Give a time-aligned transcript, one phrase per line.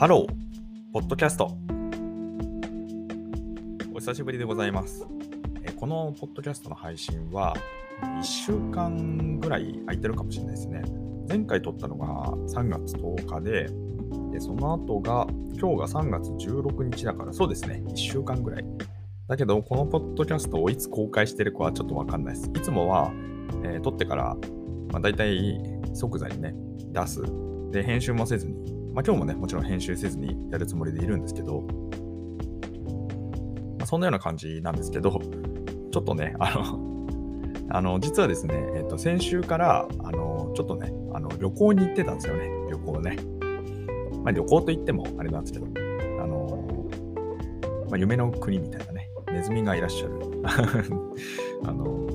[0.00, 1.54] ハロー、ポッドキャスト。
[3.92, 5.06] お久しぶりでございます。
[5.76, 7.54] このポッドキャストの配信は、
[8.00, 10.82] 1週間ぐらい空いてるかもしれないですね。
[11.28, 13.68] 前回録ったのが3月10日で、
[14.32, 15.26] でその後が、
[15.60, 18.64] 今日が3月16日だから、そうですね、1週間ぐらい。
[19.28, 22.48] だけど、このポッドキャストをいつ公開してるかはちょっとわかんないです。
[22.48, 23.12] いつもは、
[23.64, 24.34] えー録ってから、
[24.92, 25.60] まあ、大体
[25.92, 26.54] 即座にね、
[26.90, 27.20] 出す。
[27.70, 31.60] で、編集もせずに、まあ、今日もね、もちろん編集せずにやるつもりでいるんですけど、
[33.78, 35.20] まあ、そんなような感じなんですけど、
[35.92, 36.90] ちょっとね、あの、
[37.72, 43.16] あの実はですね、えっと、先週から、あの、ちょっとね、あの旅行に行ってたんですよね、旅行ね。
[44.24, 45.66] まあ、旅行といってもあれなんですけど、
[46.20, 46.64] あの、
[47.88, 50.14] まあ、夢の国みたいなね、ネズミがいらっしゃる、
[51.64, 52.08] あの、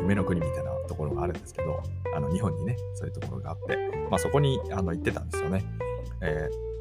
[0.00, 1.80] 夢の国みたいなところがあるんですけど、
[2.14, 5.64] あの日本にね、そういうところがあって、まあ、そこにあの行ってたんですよね。
[6.20, 6.72] えー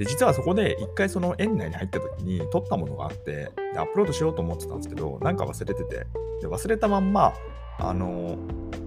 [0.00, 6.06] で実はそこで一回その園内に入った時に撮ったものがあってでアップロードしようと思ってたんですけどなんか忘れてて
[6.40, 7.34] で忘れたまんま
[7.78, 8.38] あの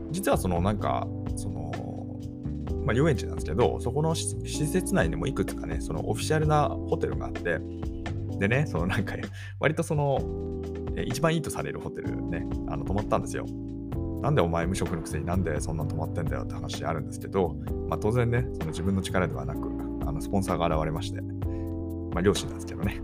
[0.09, 1.71] 実はそのなんかその
[2.83, 7.59] まあ、遊園地なんですけどそこの施設内にもいくつかねそのオフィシャルなホテルがあって
[8.39, 9.15] でねそのなんか
[9.59, 10.19] 割とその
[10.97, 13.45] え一番いいとされるホテルねあの泊まったんですよ
[14.23, 17.57] なんでお前無職のくせになんでそんな泊まってんだよって話あるんですけど、
[17.89, 19.67] まあ、当然ね、その自分の力ではなく、
[20.07, 23.01] あのスポンサーが現れまして、まあ、両親なんですけどね、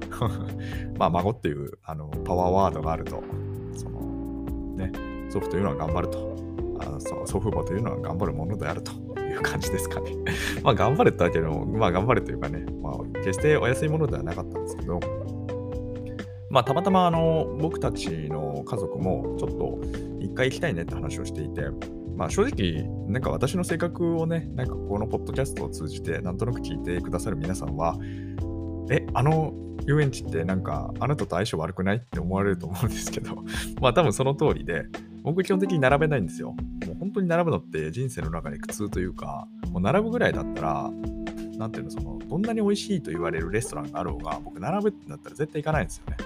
[0.97, 3.21] まあ、孫っていうあのパワーワードがあると、
[3.73, 4.45] その
[4.77, 4.93] ね、
[5.29, 6.37] 祖父というのは頑張ると、
[6.79, 10.15] あのそ祖父母というのは頑張るものであるという感じですかね。
[10.63, 15.01] まあ、頑張れってわけでも、まあ、頑張れというかね、まあ、決してお安いものではなかったんですけど、
[16.49, 19.79] まあ、たまたまあの僕たちの家族もちょっと
[20.19, 21.61] 一回行きたいねって話をしていて、
[22.15, 27.97] まあ、正直、なんか私の性格をね、なんかこのポッドキャストを通じて、なんとなく聞いてくださる皆さんは、
[28.89, 29.53] え、あの
[29.85, 33.43] 遊園地ってなんかあなたと相性悪くないって思われると思うんですけど、
[33.79, 34.85] まあ多分その通りで、
[35.23, 36.49] 僕基本的に並べないんですよ。
[36.87, 40.91] もう本当に並ぶのって人生の中で苦痛というか、もう並ぶぐらいだったら、
[41.57, 46.17] なんていうの、その、どんなに美味しいと言われるレストランがあろうが、僕並ぶってなったら絶対行かないんですよね。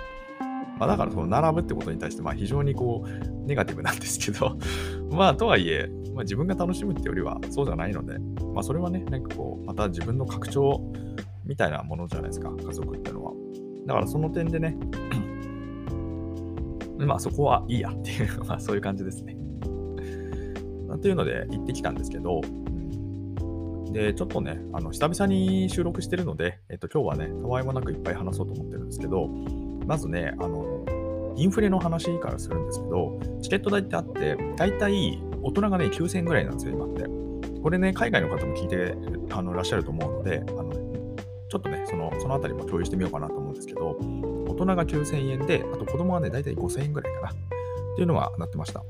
[0.80, 4.58] まあ、だからその並ぶってことに対してまあ非常にこうネガティブなんですけど
[5.12, 8.18] まあとはいえ、まあ、自分が楽しむってよりはそうじゃないので
[8.54, 10.82] まあそれはねなんかこうまた自分の拡張
[11.46, 13.34] みたいなものじゃないですか家族ってのは。
[13.86, 14.78] だからその点でね
[16.98, 19.38] まあそこはいいやっていう まあそういう感じですね。
[21.02, 22.42] というので行ってきたんですけど
[23.94, 29.30] で、ちょっとね、あの久々に収録してるので、えっと、今日はね、たわいもなくいっぱい話そうと思ってるんですけど、
[29.86, 30.86] まずね、あの、
[31.36, 37.06] インフレの話からするんですけど、チケット代ってあって、だいたい大人がね、9000円ぐらいなんですよ、今って。
[37.62, 38.96] これね、海外の方も聞いて
[39.34, 40.74] あのらっしゃると思うので、あの
[41.50, 43.98] ちょっとね、そのそのあたりも共有してみようかなと思うんですけど、
[44.48, 47.54] 大人が9000円で、あと子供はね、だいたい5000円ぐらいかな。
[47.94, 48.84] っていうのがなってました。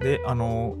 [0.00, 0.76] で、あの、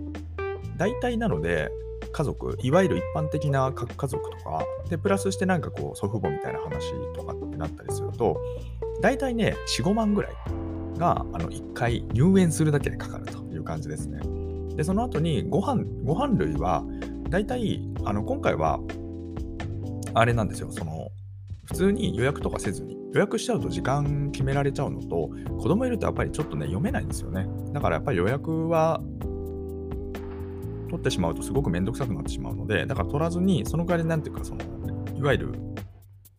[0.76, 1.70] 大体なので、
[2.12, 8.40] 家族、いわゆる一般的な各家族とか、で、プラスしてなんかこう、祖父母みたいな話とかってなったりすると、
[9.00, 10.32] 大体ね、4、5万ぐらい
[10.98, 14.20] が、あの、1回入園するだけでかかるという感じですね。
[14.76, 16.84] で、その後にご飯、ご飯類は、
[17.28, 18.78] 大体、あの、今回は、
[20.14, 21.08] あれなんですよ、その、
[21.64, 27.46] 普通に予約とかせずに、予約しちゃうと時間決められちゃうのと、子供いるとやっぱりちょっとね、読めないんですよね。
[27.72, 29.00] だからやっぱり予約は
[31.02, 34.60] ってしまうとすごくめんどくさくなってしまうので、だから取らずに、その代わりなんていうか、その、
[35.16, 35.52] いわゆる、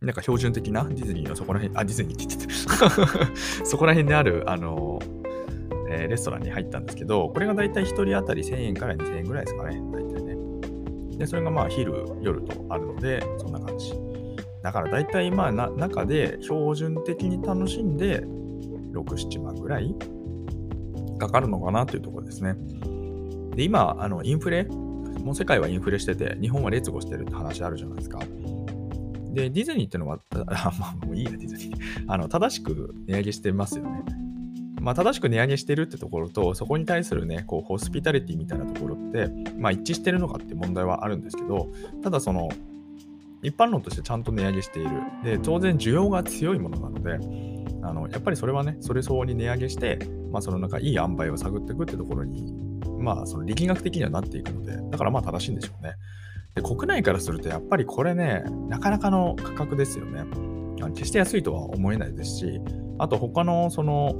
[0.01, 2.53] なんか標準的なディズニーのそこら辺、あ、ディズニーって言ってて
[3.65, 4.99] そこら辺である、あの、
[5.89, 10.37] えーレストランに入ったんですけど、これがだいたい1人当たり1000円から2000円ぐらいですかね、大体ね。
[11.17, 13.93] で、それがまあ昼、夜とあるので、そんな感じ。
[14.61, 18.25] だから大体まあな中で標準的に楽しんで、
[18.93, 19.93] 6、7万ぐらい
[21.19, 22.55] かかるのかなというところですね。
[23.55, 28.19] で、今、あのインフレ、もう世界はインフレしてて、日本は劣後してるって話あるじゃないですか。
[29.33, 31.77] で、ディズニーっていうのは、 あまあ、もういいや、ディズニー。
[32.07, 34.03] あの、正しく値上げしてますよね。
[34.79, 41.71] まあ、正しく値上げしてるってところと、そこに対するね、こう、ホスピタリティみたいなところって、まあ、一致してるのかって問題はあるんですけど、
[42.03, 42.49] ただその、
[43.41, 44.89] 一般論としてちゃんと値上げしている。
[45.23, 47.19] で、当然需要が強いものなので、
[47.81, 49.99] あのやっぱりそれはね、それ相応に値上げして、
[50.33, 52.51] まあ、そのなんかいい塩梅を探っていくってところに、
[52.99, 55.93] まあ、その力学的にはなっていくので、だからまあ正しいんでしょうね。
[56.55, 60.25] で、国内からするとやっぱりこれね、なかなかの価格ですよね。
[60.95, 62.59] 決して安いとは思えないですし、
[62.97, 64.15] あと他のその、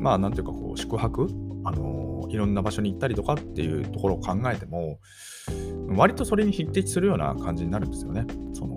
[0.00, 1.28] まあなんていうかこう宿泊
[1.64, 4.98] あのいろんな場所に行ったりとかっていうところを考えても、
[5.96, 8.26] 割とそれに匹敵するような感じになるんですよね。
[8.54, 8.74] その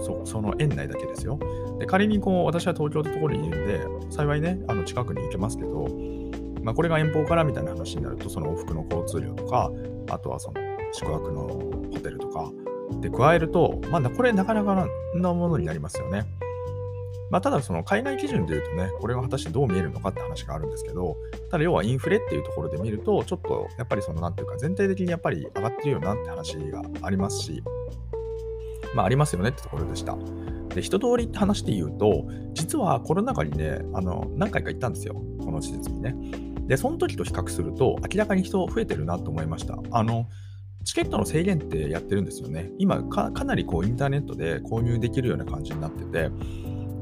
[0.00, 1.38] そその園内だけですよ。
[1.78, 5.88] で仮にこう私は東京ってところにいるんで、幸いね、あの近くに行けますけど、
[6.62, 9.70] まあ、これが遠方からみたいな話になると、その往復の交通量とか、
[10.10, 10.60] あとはその
[10.92, 11.42] 宿泊の
[11.92, 12.50] ホテルとか、
[13.00, 16.26] で加えると、まあ、これなかなかなものになりますよね。
[17.30, 21.16] まあ、ただ、その海外基準で言うとね、これが果たしてどう見えるのかって話があるんですけど、
[21.50, 27.62] ただ要はインフレっていうところで見ると、ちょっとやっぱりそのなんていうか、全体的にやっぱり上がってるよなって話がありますし、
[28.94, 30.16] まあ、ありますよねってところでした。
[30.74, 36.14] で、一通りって話で言うと、実はコロナ禍にね、あの何回か行ったんですよ、この施設にね。
[36.66, 39.78] で、その時と比較すると、明らかに人増えてるなと思いました。
[39.90, 40.26] あの
[40.84, 42.70] チケットの制限ってやってるんですよね。
[42.78, 46.30] 今か、かなりこうインターネットで購入できるような感じになってて、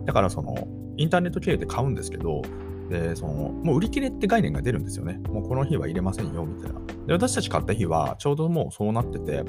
[0.06, 0.66] だからその
[0.96, 2.42] インターネット経由で買うんですけど、
[2.88, 5.20] でそのもう売り切れって概念が出るんですよね。
[5.28, 6.80] もうこの日は入れませんよみたいな。
[7.06, 9.44] で私たち買った日はちょうどもうそうなってて、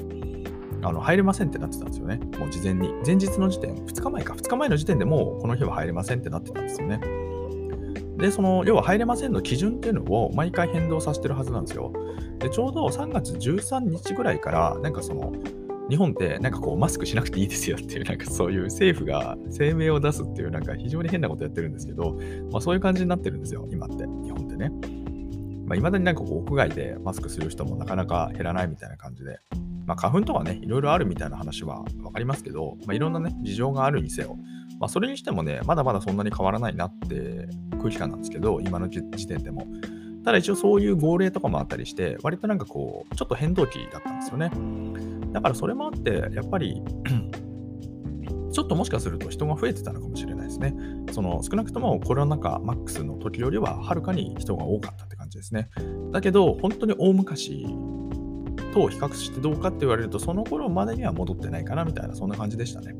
[0.82, 2.20] あの入れませんってなってたんですよね。
[2.38, 2.92] もう事前に。
[3.04, 7.00] 前日の時点、2日前か、2日前の時点でもうこの日は入れませんってなってたんですよね。
[8.16, 11.92] で、その、要は入れませんの基準っていうのを毎回変動させてるはずなんですよ。
[12.38, 15.32] で、ちょうど3月13日ぐらいから、なんかその、
[15.88, 22.18] 日本ってなんかこうマスクしなくていいですよっていうなんかそういう政府が声明を出すっていうなんか非常に変なことやってるんですけど、
[22.52, 24.70] まあ、そういう感じになってるんですよ、今って、日本ってねい。
[25.66, 29.38] まあ、未だになんかこう屋外でマスクする人もなかなか減らないみたいな感じで、
[29.88, 34.36] まあ、花粉とかね、いろいろあるみたいな話は分かりますけど、まあ、いろんなね、事情があるにせよ、
[34.78, 37.48] まあ、それにしてもね、まだまだそんなに変わらないなって
[37.78, 39.66] 空気感なんですけど、今の時点でも。
[40.26, 44.52] ただ一応そういう号令とかもあったりして、割となんかこう、ちょっと変動期だったんですよね。
[45.32, 46.82] だからそれもあって、やっぱり
[48.52, 50.74] ちょっともしかすると人が増えてたのかもしれないですね。
[51.12, 55.70] その少なくともコロナ禍マックスの時よりははるかに人が多かったって感じですね。
[56.12, 57.64] だけど、本当に大昔
[58.72, 62.94] と比較してどうかって言われると、その頃までには戻ってないかなみたいな、そんな感じでしたね。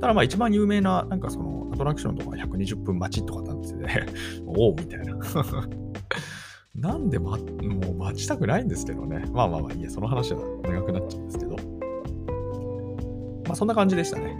[0.00, 4.06] ただまあ一番有名な、なんかそのアトラクションとか120分待ちとかなんですよね。
[4.46, 5.16] おおみたいな。
[6.74, 9.24] なんで、ま、もう待ちたくないんですけどね。
[9.32, 11.56] まあまあまあいいや、その話は長くなっちゃうんですけど。
[13.46, 14.36] まあそんな感じでしたね。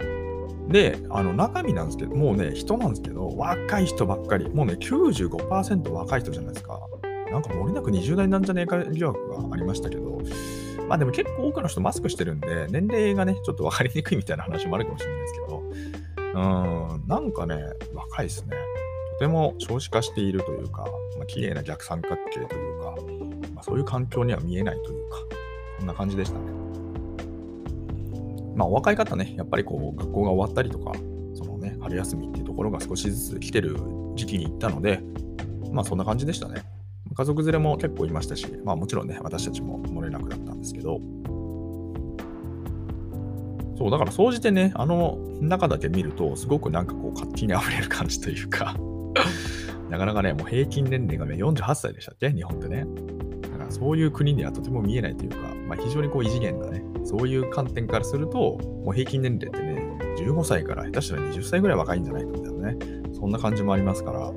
[0.69, 4.49] で、あの中身なんですけど、もうね、人なんですけど、若い人ばっかり。
[4.49, 6.79] もうね、95%若い人じゃないですか。
[7.31, 10.21] なんか漏れなく20代なんじゃねえか疑惑がありましたけど、
[10.87, 15.63] まあでも結構多くの人マスクしてるんで、年齢がね、ちょっと分かりにくいみたいな話もあるかもしれないですけど、
[16.33, 17.55] うーん、なんかね、
[17.93, 18.57] 若いですね。
[19.13, 20.83] とても少子化しているというか、
[21.17, 22.95] まあ、綺麗な逆三角形というか、
[23.53, 25.17] まあ、そういう環境には見えないというか、
[25.79, 26.45] そんな感じでしたね。
[28.55, 30.91] まあ、お若い方ね、やっぱりこう、学校が終わったりとか、
[31.35, 33.77] そのね、春休みっていうところが少しずつ来てる
[34.15, 35.01] 時期に行ったので、
[35.71, 36.63] まあ、そんな感じでしたね。
[37.15, 40.99] 家族連れも結構いましたし、まあもちろんね、私たちも漏れなくだったんですけど、
[43.77, 48.75] そう、だから総じてね、あの中だけ見ると、すごくなんかこう活気に溢れる感じというか
[49.89, 52.31] なかなかね、もう平均年齢がね、48歳でしたっけ？
[52.31, 52.85] 日本ってね。
[53.41, 55.37] だからそういう国にはとても見えないというか、
[55.67, 62.77] まあ非常にこう異次元なね、そういう観点からすると、もう平均年齢ってね、15歳から下手したら20歳ぐらい若いんじゃないかみたいなね、
[63.13, 64.31] そんな感じもありますから、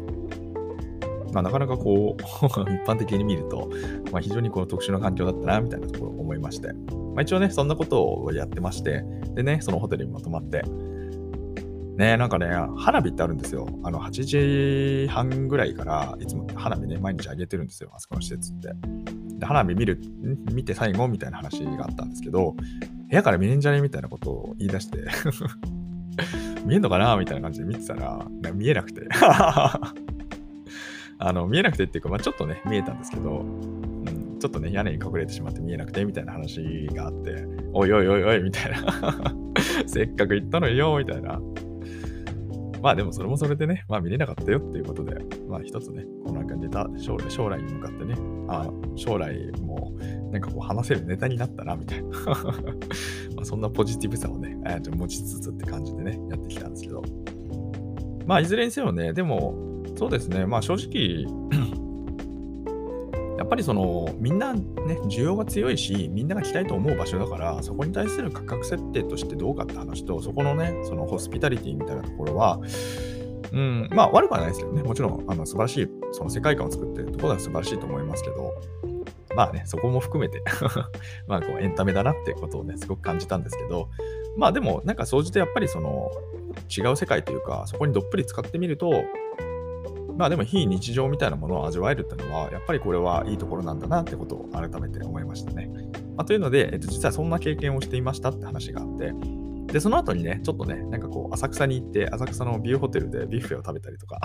[1.35, 3.69] まあ、なかなかこう 一般的に見ると、
[4.13, 6.73] まあ、非常にこの特殊な環境だったな、みたいなところを思いまして。
[6.73, 9.05] まあ、一応ね、そんなことをやってまして、
[9.35, 10.63] でね、そのホテルにも泊まって、
[11.97, 13.67] ね、なんかね、花火ってあるんですよ。
[13.85, 18.73] あの、8時半ぐらいから、いつも花火ね、毎日あげてるんですよ、あそこの施設って。
[19.39, 20.01] で、花火見る、
[20.53, 22.55] 見て最後みたいな話があったんですけど、
[23.09, 25.05] 部屋から見れんじゃねみたいなことを言い出して
[26.67, 29.03] 見えんのかなみたいな感じで見てたら、見えなくて
[31.19, 39.35] あの、見えなくてっていうか、まあ、ちょっとね、見えたんですけど、うん、ちょっとね、屋根に隠れてしまって見えなくて、みたいな話があって、おいおいおいおい、みたいな。
[39.87, 41.41] せっかく行ったのよ、みたいな。
[42.85, 45.17] まあでもそれもそれでね、まあ見れなかったよっていうことで、
[45.49, 48.15] まあ一つね、こうなんかネタ、将来将来に向かってね、
[48.47, 49.97] あ将来も
[50.31, 52.11] なんかこう話せるネタになったな、みたいな。
[53.37, 54.59] まそんなポジティブさをね、
[54.91, 57.03] 持ちつつって感じでね、やってきたんですけど。
[58.27, 59.55] まあいずれにせよね、でも、
[60.05, 61.25] そうですね、まあ正直
[63.39, 64.61] やっぱりそのみんなね、
[65.05, 72.61] 需要が強いし、みんなが来たいと思う場所だから、そこに対する価格設定としてどうかって話と、そこのね、そのホスピタリティみたいなところは、
[73.51, 78.53] うん、まあ悪くはないですけどね、もちろんあの素晴らしい、その世界観を作ってるところは素晴らしいと思いますけど、
[79.35, 80.43] まあね、そこも含めて
[81.27, 83.89] まあこうエンタメだなってことをね、すごく感じたんですけど、
[84.37, 86.11] まあでも、なんか総じてやっぱりその
[86.77, 89.05] 違う世界というか、そこにどっぷり使ってみると、
[90.17, 95.71] まあでも非日常みたいなものを味わえるっていうのは、やっぱりこれはいいところなんだなってことを改めて思いましたね。
[96.17, 99.13] まあ、というので、えっと、実はそんな経験をしていましたって話があって、
[99.75, 104.21] で、その後にね、ちょっとね、なんかこう、浅草に行って、浅草のビューホテルでビュッフェを食べたりとか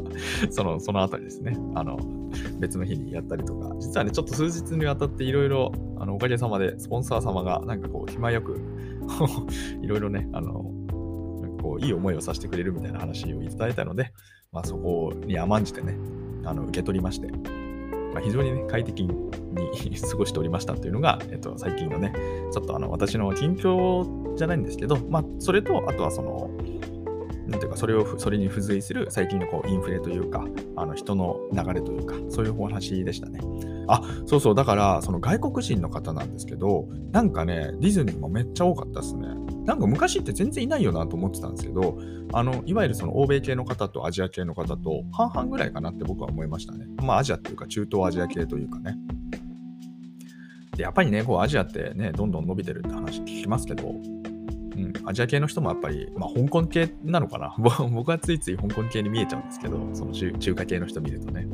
[0.50, 1.98] その、その後にですね、あの、
[2.58, 8.60] 別の日にやったりとか、実はね、ちょっと数日にわたっていろいろ、あの、おかげさまで、スポンサー様が、なんかこう、暇よく
[9.80, 10.70] いろいろね、あの、
[11.40, 14.12] なんかこう、いい思いをさせてくれるみたいな話をいただいたので、
[14.52, 15.96] まあ、そこに甘んじてね、
[16.44, 17.28] あの、受け取りまして、
[18.12, 19.14] まあ、非常にね、快適に
[20.00, 22.12] 過ごしておりましたというのが、えっと、最近のね、
[22.52, 26.50] ちょっとあの、私の近況じゃないんですけど、まあ、それと、あとはその、
[27.46, 33.40] なんていうか、それを、それに付随する最近のこうインフレというか、あの人の流れというか、そういうお話でしたね。
[33.86, 39.28] あ、そうそう、だから、その外国人の方なんですけど、なんかね、ディズニーもめっちゃ多かったですね。
[39.64, 41.98] なんか昔って全然いないよなと思ってたんですけど、
[42.32, 46.86] あの、いわゆるその欧米系の方とアジア系の方と半々ぐらいかなって僕は思いましたね。
[47.02, 48.96] まあアジアっていうか中東アジア系というかね。
[50.76, 57.54] で、やっぱりね、こうアジアってね、どんどん伸びてるって話聞きますけど、うん、アジア系の人もやっぱり、まあ、香港系なのかな
[57.92, 61.46] 僕はついつい香港系に見えちゃうんですけど、その中華系の人見るとね。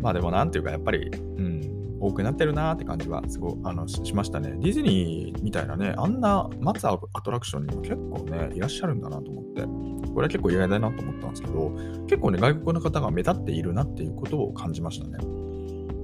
[0.00, 1.69] まあでもなんていうかやっぱり、うん、
[2.00, 4.50] 多くなってるなーって感じはすごあのしましたね。
[4.60, 9.62] ディズニーみたいなね、あんな待つアトラクションにも結構ね、いらっしゃるんだなと思って、
[10.08, 11.70] これは結構意外だなと思ったんですけど、
[12.08, 15.18] 結構ね、外国の方が目立っているなっていうことを感じましたね。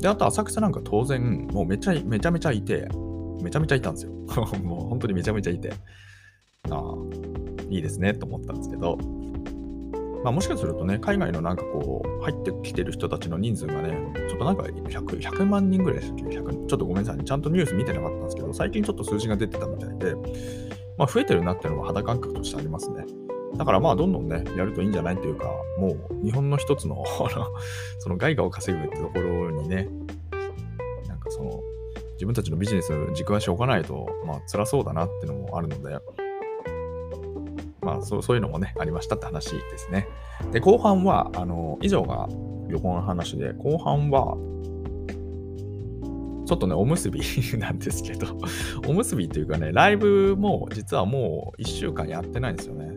[0.00, 2.88] で、あと浅草なんか当然、もうめちゃめちゃめちゃいて、
[3.42, 4.12] めちゃめちゃいたんですよ。
[4.62, 5.72] もう本当にめちゃめちゃいて、
[6.70, 6.94] ああ、
[7.70, 8.98] いいですねと思ったんですけど、
[10.26, 13.96] まあ、もしかするとね、海外のなんかこう、入ってきてる人たちの人数がね、
[14.28, 20.16] ちょっとなんか 100, 100万人ぐらいでしたっけ ?100 ちょっとごめんなさい、ちゃんとニュース見てなかったんですけど、最近ちょっと数字が出てたみたいで、
[20.98, 23.06] まあ、増えてるなっていうのは肌感覚としてありますね。
[23.56, 25.44] だからまあ、どんどんね、やるといいんじゃないというか、
[25.78, 27.04] もう日本の一つの
[28.00, 29.88] その外貨を稼ぐってところにね、
[31.06, 31.60] なんかその、
[32.14, 36.00] 自分たちのビジネス軸足を置かないと、まあ、辛そうだなっていうのもあるので、
[37.86, 40.08] まあそう、そういうのもね、ありましたって話ですね。
[40.52, 42.28] で、後半は、あの、以上が
[42.68, 44.36] 旅行の話で、後半は、
[46.46, 47.20] ちょっとね、おむすび
[47.58, 48.26] なんですけど
[48.88, 52.90] おむすびっていうかね、ライブも実はもう1週間やってないんですよね。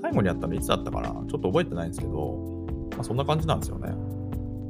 [0.00, 1.08] 最後にやったのいつだったかな？
[1.08, 3.94] ちょっと覚えてないんですけど、まあ、そんな感じなんですよね。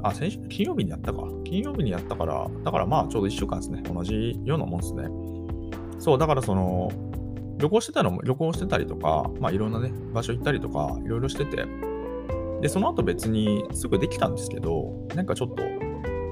[0.03, 1.27] あ、先週、金曜日にやったか。
[1.43, 3.83] 金曜日にやったから、だからまあちょうど1週間ですね。
[3.93, 5.09] 同じようなもんですね。
[5.99, 6.91] そう、だからその、
[7.57, 11.65] 旅行してたのも、旅行してたりとか、まあいろんなね、場所行ったりとか、いろいろしてて、
[12.61, 15.63] で、その後別にすぐできたんですけど、なんかちょっと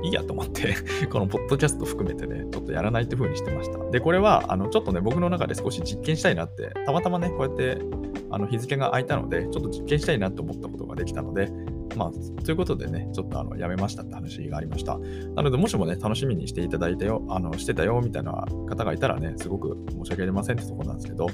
[0.04, 0.76] いいやと思って
[1.12, 3.80] このポッドキャスト含めてね、ちょっとやらないって風にしてました。
[3.90, 7.82] で、これは、あの、ちょっとね、僕の中で少し実験したいなって、たまたまね、こうやって、
[8.30, 11.52] あの、日付が空いたので、ちょっと実験したいなと思ったことができたので、
[11.96, 14.98] まあ、ということでね、ちょっとあの、やめましたって話がありました。
[15.36, 21.28] なので、もしもね、楽しみにしていただいてよ、あの、してたよ、みたいな方がいたらね、すごく申し訳ありませんってところなんですけど、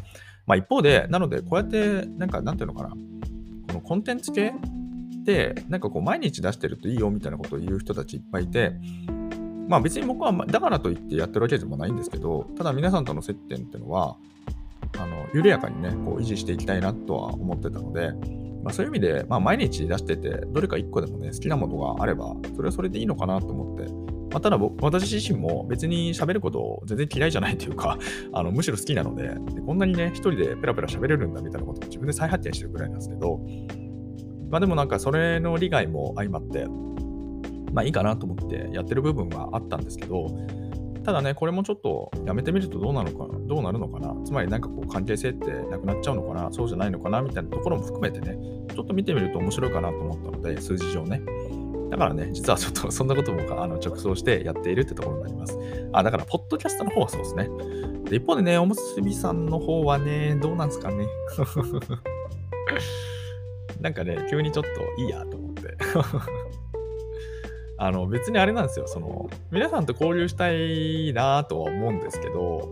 [0.46, 2.96] まあ一方で、なので、こうやって、なんか、なんていうのかな、こ
[3.74, 4.54] のコンテンツ系
[5.24, 8.74] で、なんかこう、毎日出してるといいよみたいなことを言う人たちいっぱいいて、
[9.68, 14.18] まあ別に僕は、だからといってやってるわけでもないんですけど、ただ皆さんとの接点っていうのは、
[14.98, 18.12] あの緩やかにね、こう維持していきたいなとは思ってたので、
[18.64, 23.92] まあ、そういう意味で、まあ、毎日出してて、どれか1個でもね、好きなものがあれば、それはそれでいいのかなと思って、
[24.32, 27.98] まあ、ただ僕私自身も別に喋ること全然嫌いじゃないというか、
[28.34, 33.40] あのむしろ好きなのでで、こんなにね、一人でペラペラ喋れるんだみたいなことを自分で再発見してるくらいなんですけど、
[34.50, 36.68] まあでもなんかそれの利害も相まって、
[37.74, 40.28] まあいいかなと思ってやってる部分はあったんですけど、
[41.04, 48.38] ただね、これもちょっとやめてみるとどうなのか、どうなるのかな、つまりなんかこう関係性ってなくなっちゃうのかな、そうじゃないのかな、みたいなところも含めてね、
[48.74, 51.22] ちょっと見てみると面白いかなと思ったので、数字上ね。
[51.90, 55.58] だからね、実はちょっと そんなこともあの直送してやっているってところになります。
[55.92, 57.50] あ、だから、ポッドキャストの方はそうですね。
[58.10, 61.08] で一方でね、おむすびさんの方はね、どうなんですかね。
[63.82, 64.70] なんかね、急にちょっと
[65.02, 65.78] いいやと思って。
[67.82, 68.88] あの、別にあれなんですよ。
[68.88, 72.70] その、皆さんと交流したいなとは思うんですけど、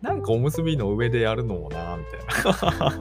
[0.00, 3.00] なんかおむすびの上でやるのもなみたい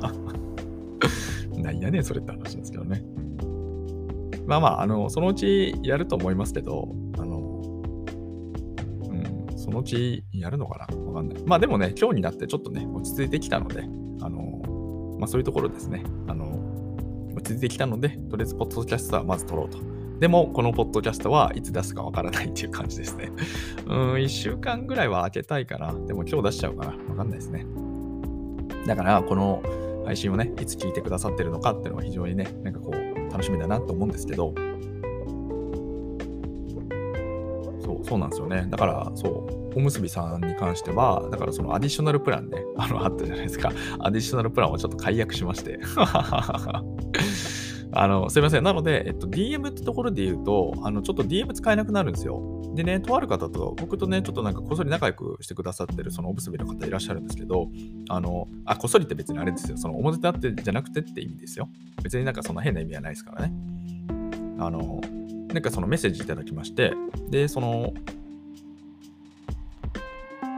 [1.55, 1.63] な。
[1.63, 3.01] なんやねん、それって話ですけどね。
[4.45, 7.37] まあまあ、あの、そのうちやると思いますけど、あの、
[9.09, 11.03] うん、そのうちやるのかな？
[11.03, 11.43] わかんない。
[11.45, 13.83] まあでもね、今日になってちょっとね、落ち着いてきたので、
[14.19, 14.61] あの、
[15.19, 16.03] まあそういうところですね。
[16.27, 16.59] あの、
[17.33, 19.94] 落ち着いてきたので、とりあえず、ポッドキャストはまず撮ろうと。
[20.19, 23.31] でも、このポッドキャストはいつ出すかわからないっていう感じですね。
[23.87, 25.93] うん、1週間ぐらいは開けたいかな。
[26.07, 26.91] でも今日出しちゃうかな。
[26.91, 27.65] わかんないですね。
[28.87, 29.61] だから、この
[30.05, 34.53] 配信をね、いつ聞いてくださってるのかっていうのは非常にね、なんかこう、楽しみだなと思うんですけど、
[37.81, 38.67] そう、そうなんですよね。
[38.69, 43.71] だから、そう、おむすびさんに関しては、だからそのアディショナルプランね、あの、あったじゃないですか。
[43.99, 45.79] アディショナルプランをちょっと解約しまして。
[47.97, 48.63] あの、すいません。
[48.63, 52.61] なので、えっと、DM ってところで言うと、あの、ちょっと DM 使えなくなるんですよ。
[52.75, 57.69] でね、とある方と、僕とね、ちょっとなんかこっそり仲良くしてくださってる、そのおむすびの方いらっしゃるんですけど、
[58.09, 59.77] あの、あ、こっそりって別にあれですよ。
[59.77, 61.69] その表立ってじゃなくてって意味ですよ。
[62.03, 63.53] 別になんかそんな変な意味はないですからね。
[64.59, 64.99] あの、
[65.53, 66.91] なんかそのメッセージいただきまして、
[67.29, 67.93] で、その、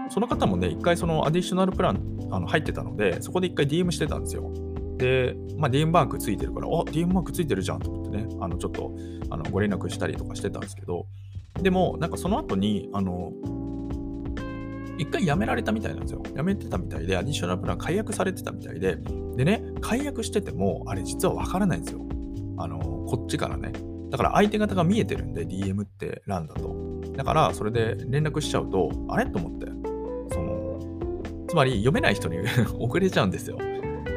[0.10, 4.51] その方もね、一回そのアディショナルプランあの入ってたので、そこで一回 DM してたんですよ。
[4.98, 8.92] で、まあ、DM バンクついてるから、あ、DM バンクついてるじゃんと思ってね、あの、ちょっと、
[9.30, 11.06] あの、ご連絡したりとかしてたんですけど、
[11.62, 13.32] でも、なんかその後に、あの、
[14.98, 16.24] 一回辞められたみたいなんですよ。
[16.36, 18.98] 辞めてたみたいで、アディショナルプラン解約されてたみたいで、
[19.36, 22.01] でね、解約してても、あれ実はわからないんですよ。
[22.58, 23.72] あの、こっちからね。
[24.10, 26.75] だから相手方が見えてるんで、DM って欄だと。
[27.16, 29.30] だから、それで連絡しちゃうと、あれ？
[29.30, 29.68] と思って、
[30.34, 32.38] その、つまり読めない人に
[32.80, 33.58] 遅れちゃうんですよ。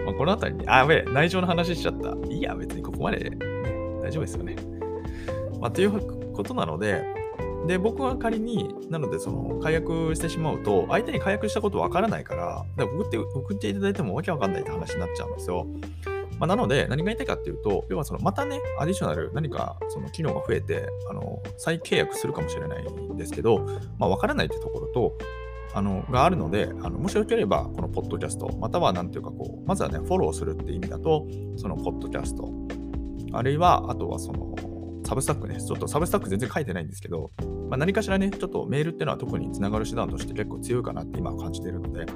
[0.04, 2.16] まあ、この辺りに、あ、やべえ、内情の話しちゃった。
[2.28, 3.36] いいや、別にここまで、ね、
[4.02, 4.56] 大丈夫ですよね。
[5.60, 7.04] まあ、ということなので、
[7.66, 15.66] で、僕は仮に、なので、その、解約してしまうと、相手に解約したことわからないから、から送って、送っていただいてもわけわかんないって話になっちゃうんですよ。
[16.38, 23.58] まあ、なので、何が言いたいかっていうと、要はその、またね、アディショナル、何かその機能が増えて、あの、再契約するかもしれないんですけど、
[23.98, 25.18] まあ、わからないってところと、
[25.72, 32.52] あのがあるのであの、もしよければ、このポッドキャスト、またはなんていうかこう、まずはね、フォローするって意味だと、そのポッドキャスト、
[33.32, 34.54] あるいは、あとはその、
[35.06, 37.30] サブスタックね、ちょっとサブスタック全然書いてないんですけど、
[37.68, 42.06] まあ、何かしらね、ちょっとメールっていうのは特につながる手段として結構強いかなって今感じているので、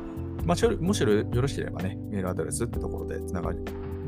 [0.45, 3.53] まあ、もしよろしければね、メールアドレスってところでつなが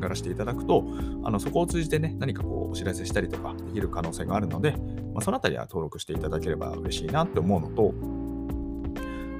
[0.08, 0.84] らしていただくと、
[1.24, 4.72] あのそこを通じてね、何かこうお知らせしたりとかできる可能性があるので、
[5.14, 7.94] まあ、そのあたりは登録していただければ嬉しいなって思うのと、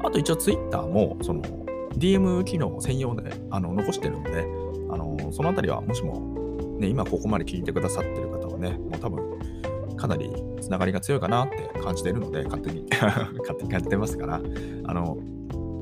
[0.06, 1.42] あと一応 Twitter も、その
[1.96, 4.46] DM 機能専用であの残してるので、
[4.90, 14.40] あのそのあたりはもしも、ね、今ここまで聞いてくださってる方はね、もう多分かなりつながりが強いかなって感じてるので、勝手に 勝手に感じてますから、
[14.84, 15.18] あの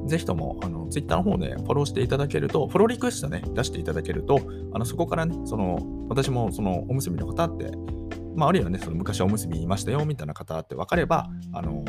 [0.07, 4.41] ぜひともあの Twitter の方でフォローしていただけると、フォローリクエストね、出していただけると、
[4.73, 7.73] あのそこからね、その私もそのおむすびの方って、
[8.35, 11.85] まあ、あるいはね、その昔おむすびいましたよみたいな方って分かれば、あの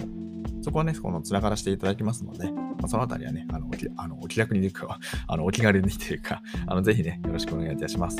[0.65, 8.17] そこはね、この繋がらせていただきますので、まあ、そのあたりはね、あのおきあのお気楽にというか、あのお気軽にというか、 あの ぜひね、よろしくお願いいたします。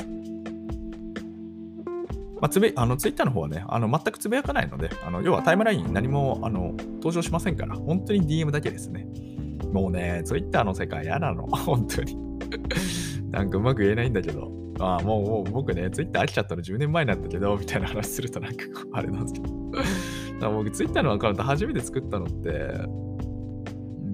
[2.40, 9.08] まあ、つべあのツイッターの方はね、あの全くつぶやかないので、あの要はタイムライン何もあの登場しませんから、本当に DM だけですね。
[9.72, 12.16] もうね、ツイッターの世界嫌なの、 本当に。
[13.32, 19.56] なんかうまく言えないんだけど、あ、もうもう僕ね、ツイッター飽きちゃったの10年前なんだけど、みたいな話するとなんかあれなんですけど。
[20.40, 22.50] だ僕、ツイッターのアカウント初めて作ったのって、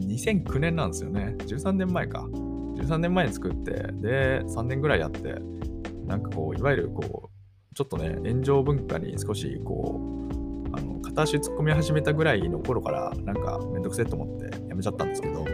[0.06, 1.34] 2009年なんですよね。
[1.38, 2.26] 13年前か。
[2.76, 5.36] 13年前に作って、で、3年ぐらいやって、
[6.06, 15.44] なんかこう、いわゆるこう、ちょっとね、炎上文化に少しこう、あの片足突っ込み始めたぐらいの頃から、なんかめんどくせえと思ってやめちゃったんですけど、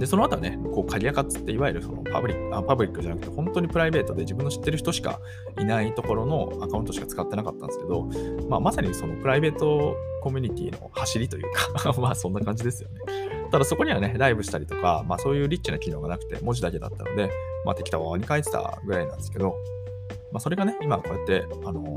[0.00, 5.20] で、その後はね、こう、リアカツって、いわゆるそのパブリック、あパブリックじゃなくて、本当にプライベートで自分の知ってる人しか
[5.58, 8.08] いないところのアカウントしか使ってなかったんですけど、
[8.48, 13.00] まあ、まさにそのプライベートコミュニティの走りというか まあ、そんな感じですよね。
[13.50, 17.30] ただそこにはね、ライブしたりとか、まあそういうリッチな機能がなくて、文字だけだったので、
[17.66, 19.54] まあ適当に書いてたぐらいなんですけど、
[20.32, 21.96] まあそれがね、今こうやって、あの、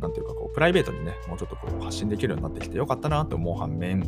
[0.00, 4.02] なんていうかこう、プライベートにね、もうちょっとこう発信できるようになってきてよかったなと思う反面、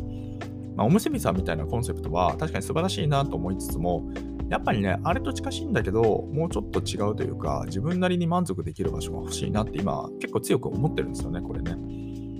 [0.75, 4.09] まあ、おむすびさんみたいなコンセプトは確かに素晴らしいなと思いつつも、
[4.49, 11.75] やっぱりね、あれと近しいんだけど、もうちょっと違うというか、自分なりに満足できる場所が欲しいなって今、結構強く思ってるんですよね、これね。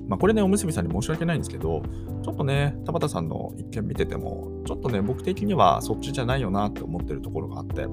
[0.10, 1.82] まあ、これね、おむすびさんに申し訳ないんですけど、
[2.22, 7.88] ちょっとね、田畑さんの一見見てても、ちょっとね、僕的にはそっちじゃないよなって思ってるところがあって、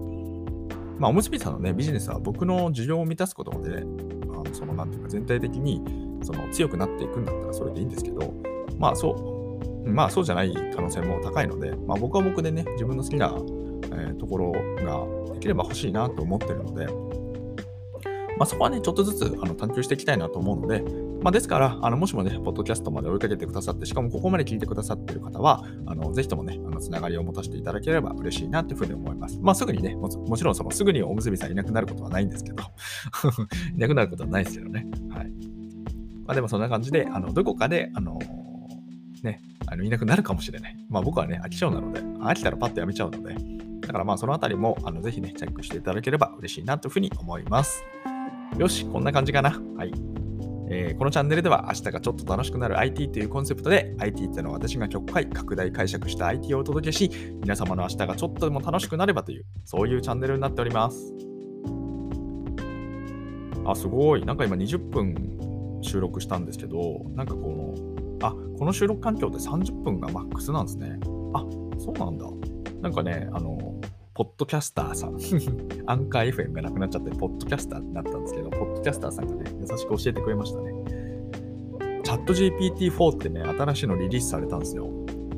[0.98, 5.80] まあ、おむすびさんのね、ビジネスは僕の需要を満たすことで、あのその、なんていうか、全体的に
[6.22, 8.34] その強くなっていくんだったらそれでいいんですけど、
[8.78, 9.37] まあ、そう、
[9.88, 13.34] まあそうじゃない可能性も高いので、まあ、僕は僕でね、自分の好きな、
[13.92, 16.86] え、ところができれば欲しいなと思ってるので、
[18.36, 20.84] まあ、そこはね、ちょっとずつあの探求していきたいなと思うので、
[21.22, 29.38] まあ、ですから、あのもしもね、ポッドキャストまで追いかけてくださって、しかもここまで聞いてくださっている方は、あのぜひともね、あのつながりを持たせていただければ嬉しいなというふうに思います。
[29.42, 32.62] まあ、すぐにね、ももちろんそのすぐにおむすびさんいなくなることはないんですけど、
[33.74, 34.86] いなくなることはないですけどね。
[35.10, 35.26] はい。
[36.24, 38.18] まあ、でもそんな感じで、あのどこかで、あの
[39.24, 40.76] ね、あのいなくなるかもしれない。
[40.88, 43.34] まあ僕はね、飽き性なので、飽きたらパッとやめちゃうので、
[43.80, 47.82] だからまあそのあたりもあのぜひね、チェックしていただければ嬉しいなというふうに思います。
[48.56, 49.50] よし、こんな感じかな。
[49.76, 49.92] はい。
[50.70, 61.14] えーこのチャンネルでは明日がちょっと楽しくなる IT というコンセプトで IT ってのは私が極快拡大解釈した IT をお届けし皆様の明日がちょっとでも楽しくなればというそういうチャンネルになっております
[63.64, 67.87] あすごいなんか今20分収録したんですけどなんかこの
[68.22, 70.98] あこの収録環境って30分がマックスなんですね
[71.34, 71.44] あ
[71.78, 72.26] そうなんだ
[72.82, 73.58] なんかねあの
[74.14, 75.16] ポッドキャスターさん
[75.86, 80.72] アンカー FM がなくなっちゃって、ポッドキャスターになったんですけど、ポッドキャスターさんがね、優しく教えてくれましたね。
[82.02, 84.88] チャット GPT-4 ってね、新しいのリリースされたんですよ。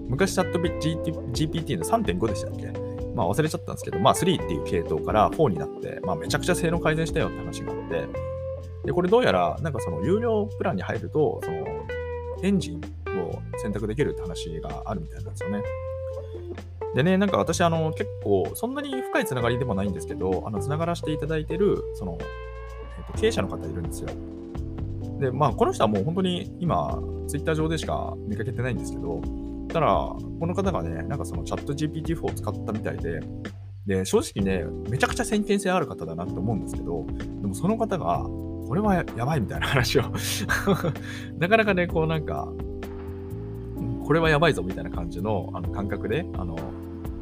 [0.09, 2.73] 昔チャット GPT の3.5でしたっけ？
[3.14, 8.09] まあ忘れちゃったんですけど、まあ3っていう系統から4になって、まあめちゃくちゃ性能改善したよって話があって、
[8.87, 11.60] で、これどうやら、なんかその有料プランに入ると、その
[12.42, 12.81] エンジン
[13.20, 15.62] を選択できるって話があるみたいなんですよね。
[16.94, 24.09] でね、なんか私、あの、結構、そんなに深いつながりでもないんですけど、あの、つながらせていただいてる、その、えっと経営者の方いるんですよ。
[25.20, 29.20] で、まあ、この人はもう本当に今、ツイッター上でしか見かけてないんですけど、
[29.68, 33.20] ただ、この方がね、なんかそのチャット GPT-4 を使ったみたいで、
[33.87, 37.07] で、正直ね、めちゃくちゃ先見性ある方だなって思うんですけど、
[37.40, 38.26] でもその方が、
[38.70, 40.02] これはやばいみたいな話を。
[41.40, 42.48] なかなかね、こうなんか、
[44.06, 46.56] これはやばいぞみたいな感じのあの感覚で、あの、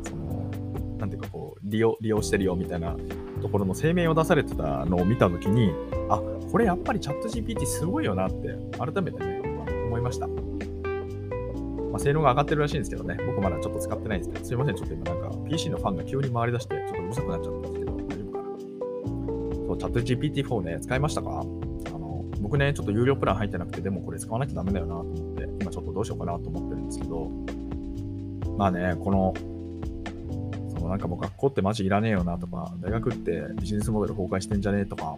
[0.03, 0.51] その、
[0.99, 2.95] なんていうかこう、利用、利用してるよみたいな
[3.41, 5.73] ところの声明を出されてたのを見たときに、
[6.11, 6.21] あ、
[6.53, 9.41] これやっぱりチャット GPT すごいよなって、改めてね、
[9.87, 10.27] 思いました。
[10.27, 10.35] ま
[11.95, 17.78] あ、性能が上がってるらしいんですけどね、僕まだちょっと使ってないんですけど、すいません、ちょっと今なんか PC のファンが急に回り出して、ちょっとうるさくなっちゃった
[19.79, 21.41] チャット GPT-4 ね、使いましたか？
[21.41, 21.45] あ
[21.91, 27.31] の、僕ね、ちょっと有料プラン入ってなくて、でもこれ使わなきゃダメだよなと思って、今ちょっとどうしようかなと思ってるんですけど、
[28.57, 29.35] まあね、この、
[30.75, 35.17] そのなんかもう学校ってマジいらねえよなとか、大学ってビジネスモデル崩壊してんじゃねえとか、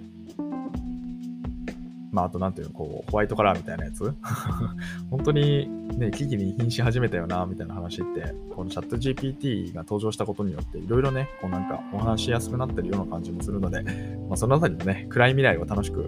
[2.11, 4.15] まああとなんていうの、こう、ホワイトカラーみたいなやつ
[5.11, 5.69] 本当に
[5.99, 13.83] ね、危機に瀕し始めたよな、みたいな話って、このチャット GPT が登場したことによって、いろいろね、こうなんかお話しやすくなってるような感じもするので、
[14.29, 16.03] まあそのあたりのね、暗い未来を楽しく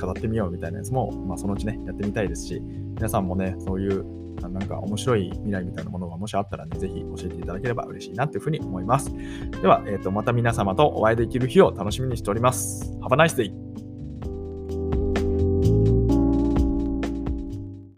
[0.00, 2.62] 語ってみようみたいなやつも、まあそのうちね、やってみたいですし、
[2.94, 9.12] 皆さんもね、そういうなんか面白い未来みたいなものがもしあったらね、ぜひ教えていただければ嬉しいなっていうふうに思います。
[9.60, 12.92] では、えっ、と、また皆様とお会いできる日を楽しみにしております。
[13.00, 13.57] Have a nice day!